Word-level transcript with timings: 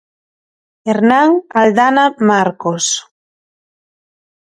Hernán 0.87 1.29
Aldana 1.59 2.05
Marcos. 2.29 2.85